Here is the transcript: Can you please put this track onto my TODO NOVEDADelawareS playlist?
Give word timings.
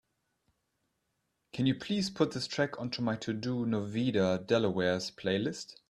Can 1.53 1.67
you 1.67 1.75
please 1.75 2.09
put 2.09 2.31
this 2.31 2.47
track 2.47 2.79
onto 2.81 3.03
my 3.03 3.15
TODO 3.17 3.65
NOVEDADelawareS 3.65 5.13
playlist? 5.13 5.75